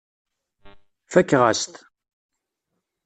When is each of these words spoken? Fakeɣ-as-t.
Fakeɣ-as-t. 1.11 1.73